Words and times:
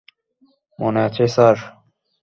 মনে 0.79 0.99
আছে, 1.01 1.23
স্যার। 1.27 1.55